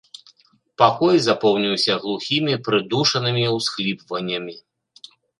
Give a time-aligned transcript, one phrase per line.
[0.81, 4.55] Пакой запоўніўся глухімі прыдушанымі ўсхліпваннямі.